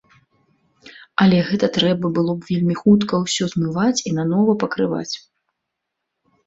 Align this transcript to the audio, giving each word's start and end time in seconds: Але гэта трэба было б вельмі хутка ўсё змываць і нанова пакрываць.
Але 1.25 1.37
гэта 1.49 1.69
трэба 1.75 2.11
было 2.17 2.31
б 2.39 2.47
вельмі 2.51 2.75
хутка 2.81 3.13
ўсё 3.27 3.45
змываць 3.53 3.95
і 4.07 4.19
нанова 4.21 4.61
пакрываць. 4.67 5.15